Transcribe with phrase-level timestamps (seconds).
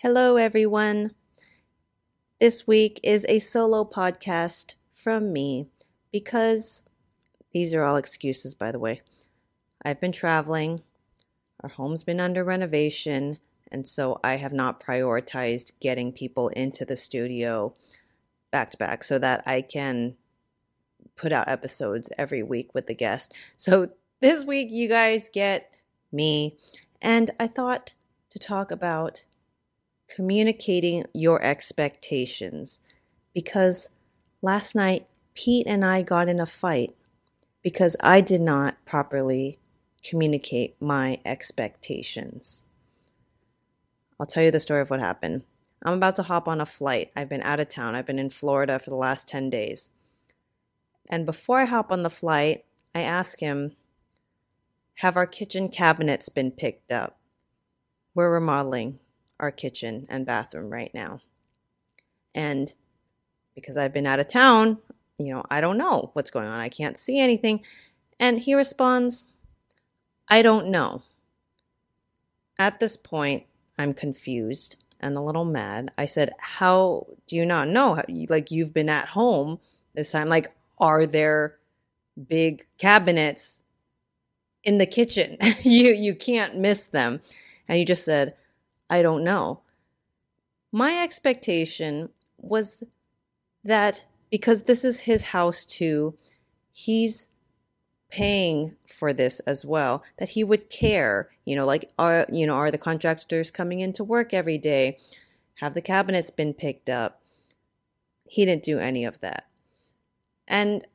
[0.00, 1.14] Hello, everyone.
[2.38, 5.68] This week is a solo podcast from me
[6.12, 6.84] because
[7.52, 9.00] these are all excuses, by the way.
[9.82, 10.82] I've been traveling,
[11.62, 13.38] our home's been under renovation,
[13.72, 17.74] and so I have not prioritized getting people into the studio
[18.50, 20.16] back to back so that I can
[21.16, 23.32] put out episodes every week with the guest.
[23.56, 25.72] So this week, you guys get
[26.12, 26.58] me,
[27.00, 27.94] and I thought
[28.28, 29.24] to talk about
[30.08, 32.80] communicating your expectations
[33.34, 33.90] because
[34.42, 36.94] last night Pete and I got in a fight
[37.62, 39.58] because I did not properly
[40.02, 42.64] communicate my expectations.
[44.18, 45.42] I'll tell you the story of what happened.
[45.84, 47.10] I'm about to hop on a flight.
[47.14, 47.94] I've been out of town.
[47.94, 49.90] I've been in Florida for the last 10 days.
[51.10, 53.76] And before I hop on the flight, I ask him,
[54.96, 57.18] Have our kitchen cabinets been picked up?
[58.14, 59.00] We're remodeling
[59.38, 61.20] our kitchen and bathroom right now.
[62.34, 62.72] And
[63.54, 64.78] because I've been out of town,
[65.18, 66.60] you know, I don't know what's going on.
[66.60, 67.64] I can't see anything.
[68.20, 69.26] And he responds,
[70.28, 71.02] I don't know.
[72.58, 73.44] At this point,
[73.78, 75.90] I'm confused and a little mad.
[75.98, 78.02] I said, How do you not know?
[78.28, 79.58] Like, you've been at home
[79.94, 80.28] this time.
[80.28, 81.58] Like, are there
[82.28, 83.62] big cabinets
[84.64, 85.36] in the kitchen?
[85.62, 87.20] you, you can't miss them.
[87.68, 88.34] And he just said,
[88.88, 89.62] I don't know.
[90.72, 92.84] My expectation was
[93.64, 96.14] that because this is his house too,
[96.72, 97.28] he's
[98.08, 101.30] paying for this as well that he would care.
[101.44, 104.98] You know like are you know are the contractors coming into work every day?
[105.56, 107.22] Have the cabinets been picked up?
[108.24, 109.46] He didn't do any of that.
[110.46, 110.86] And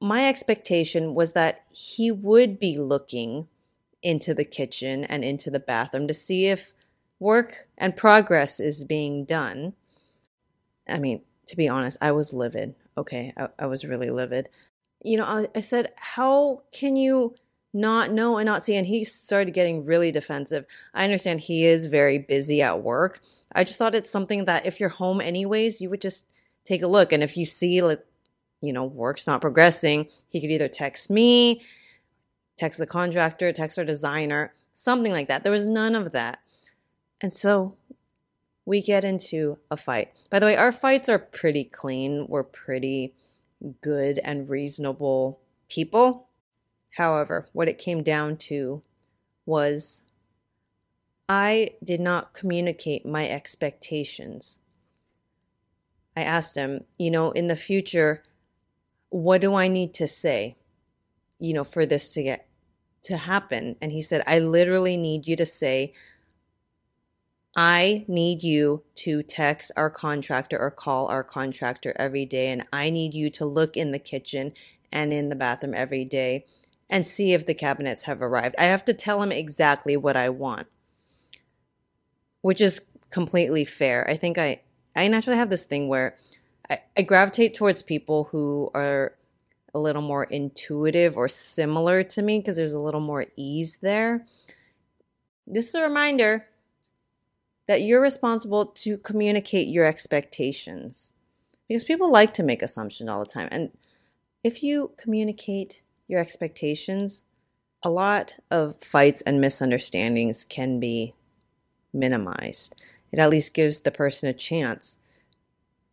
[0.00, 3.48] my expectation was that he would be looking
[4.02, 6.72] into the kitchen and into the bathroom to see if
[7.18, 9.74] work and progress is being done.
[10.88, 12.74] I mean, to be honest, I was livid.
[12.96, 14.48] Okay, I, I was really livid.
[15.02, 17.34] You know, I, I said, How can you
[17.72, 18.76] not know and not see?
[18.76, 20.64] And he started getting really defensive.
[20.94, 23.20] I understand he is very busy at work.
[23.52, 26.32] I just thought it's something that if you're home anyways, you would just
[26.64, 27.12] take a look.
[27.12, 28.04] And if you see, like,
[28.62, 31.62] you know, work's not progressing, he could either text me,
[32.56, 35.42] text the contractor, text our designer, something like that.
[35.42, 36.40] There was none of that.
[37.20, 37.76] And so
[38.64, 40.12] we get into a fight.
[40.28, 42.26] By the way, our fights are pretty clean.
[42.28, 43.14] We're pretty
[43.80, 46.28] good and reasonable people.
[46.96, 48.82] However, what it came down to
[49.44, 50.02] was
[51.28, 54.58] I did not communicate my expectations.
[56.16, 58.22] I asked him, you know, in the future,
[59.10, 60.56] what do I need to say,
[61.38, 62.48] you know, for this to get
[63.02, 63.76] to happen?
[63.80, 65.92] And he said, I literally need you to say,
[67.56, 72.48] I need you to text our contractor or call our contractor every day.
[72.48, 74.52] And I need you to look in the kitchen
[74.92, 76.44] and in the bathroom every day
[76.90, 78.54] and see if the cabinets have arrived.
[78.58, 80.66] I have to tell him exactly what I want,
[82.42, 84.08] which is completely fair.
[84.08, 84.60] I think I,
[84.94, 86.14] I naturally have this thing where
[86.68, 89.14] I, I gravitate towards people who are
[89.74, 94.26] a little more intuitive or similar to me because there's a little more ease there.
[95.46, 96.46] This is a reminder
[97.66, 101.12] that you're responsible to communicate your expectations
[101.68, 103.48] because people like to make assumptions all the time.
[103.50, 103.70] And
[104.44, 107.24] if you communicate your expectations,
[107.82, 111.14] a lot of fights and misunderstandings can be
[111.92, 112.76] minimized.
[113.10, 114.98] It at least gives the person a chance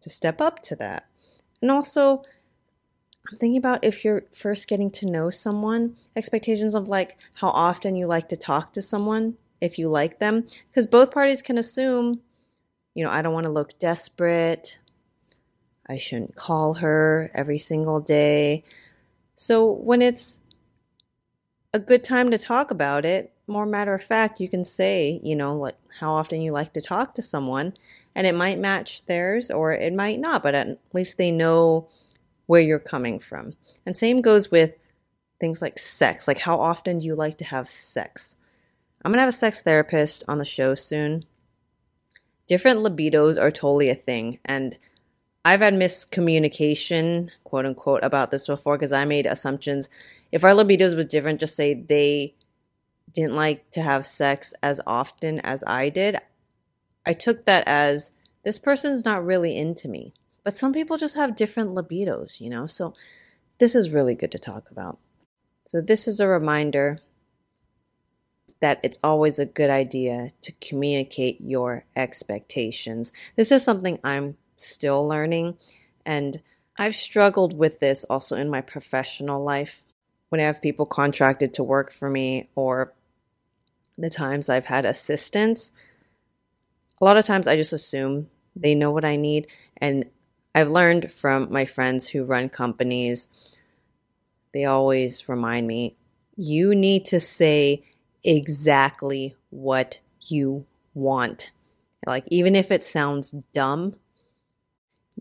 [0.00, 1.06] to step up to that.
[1.60, 2.22] And also,
[3.30, 7.96] I'm thinking about if you're first getting to know someone, expectations of like how often
[7.96, 12.20] you like to talk to someone if you like them because both parties can assume
[12.94, 14.78] you know i don't want to look desperate.
[15.88, 18.64] I shouldn't call her every single day.
[19.34, 20.40] So when it's
[21.72, 25.36] a good time to talk about it more matter of fact you can say you
[25.36, 27.74] know like how often you like to talk to someone
[28.14, 31.86] and it might match theirs or it might not but at least they know
[32.46, 33.54] where you're coming from.
[33.84, 34.72] And same goes with
[35.38, 38.36] things like sex like how often do you like to have sex
[39.06, 41.26] I'm gonna have a sex therapist on the show soon.
[42.48, 44.76] Different libidos are totally a thing, and
[45.44, 49.88] I've had miscommunication, quote unquote, about this before because I made assumptions.
[50.32, 52.34] If our libidos was different, just say they
[53.14, 56.16] didn't like to have sex as often as I did.
[57.06, 58.10] I took that as
[58.42, 60.14] this person's not really into me.
[60.42, 62.66] But some people just have different libidos, you know?
[62.66, 62.92] So
[63.58, 64.98] this is really good to talk about.
[65.64, 66.98] So this is a reminder
[68.60, 73.12] that it's always a good idea to communicate your expectations.
[73.36, 75.58] This is something I'm still learning,
[76.04, 76.40] and
[76.78, 79.82] I've struggled with this also in my professional life.
[80.28, 82.92] When I have people contracted to work for me, or
[83.96, 85.72] the times I've had assistants,
[87.00, 89.46] a lot of times I just assume they know what I need.
[89.76, 90.06] And
[90.54, 93.28] I've learned from my friends who run companies,
[94.52, 95.96] they always remind me
[96.36, 97.84] you need to say
[98.26, 101.52] exactly what you want.
[102.06, 103.94] Like, even if it sounds dumb,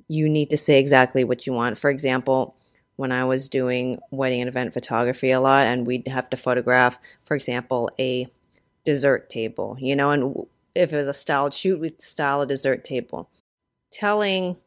[0.08, 1.78] you need to say exactly what you want.
[1.78, 2.56] For example,
[2.96, 7.00] when I was doing wedding and event photography a lot, and we'd have to photograph,
[7.24, 8.28] for example, a
[8.84, 12.84] dessert table, you know, and if it was a styled shoot, we'd style a dessert
[12.84, 13.30] table.
[13.92, 14.58] Telling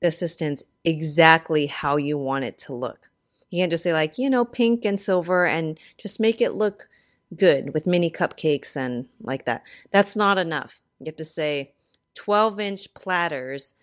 [0.00, 3.10] the assistants exactly how you want it to look.
[3.50, 6.88] You can't just say, like, you know, pink and silver and just make it look
[7.36, 9.62] good with mini cupcakes and like that.
[9.90, 10.80] That's not enough.
[10.98, 11.72] You have to say
[12.14, 13.74] 12 inch platters,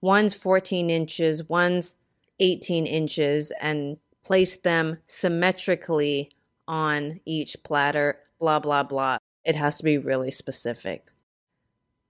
[0.00, 1.96] one's 14 inches, one's
[2.40, 6.30] 18 inches, and place them symmetrically
[6.68, 9.18] on each platter, blah, blah, blah.
[9.44, 11.08] It has to be really specific.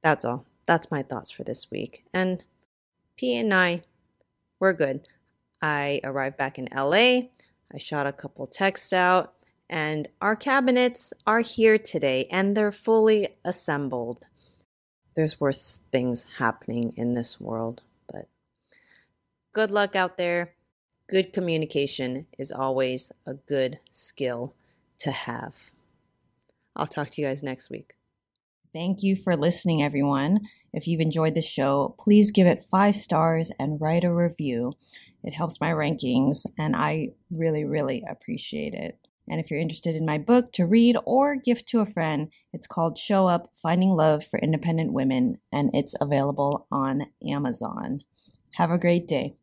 [0.02, 0.46] That's all.
[0.66, 2.04] That's my thoughts for this week.
[2.12, 2.44] And
[3.16, 3.82] P and I,
[4.58, 5.06] we're good.
[5.60, 7.28] I arrived back in LA.
[7.72, 9.34] I shot a couple texts out,
[9.72, 14.26] and our cabinets are here today and they're fully assembled.
[15.16, 18.28] There's worse things happening in this world, but
[19.54, 20.52] good luck out there.
[21.08, 24.54] Good communication is always a good skill
[24.98, 25.70] to have.
[26.76, 27.94] I'll talk to you guys next week.
[28.75, 30.40] Thank you for listening, everyone.
[30.75, 34.75] If you've enjoyed the show, please give it five stars and write a review.
[35.22, 38.98] It helps my rankings, and I really, really appreciate it.
[39.32, 42.67] And if you're interested in my book to read or gift to a friend, it's
[42.67, 48.00] called Show Up Finding Love for Independent Women, and it's available on Amazon.
[48.56, 49.37] Have a great day.